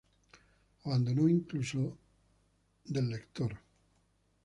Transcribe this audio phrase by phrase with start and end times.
[0.83, 1.95] Abandono, incluso,
[2.83, 3.55] del lector.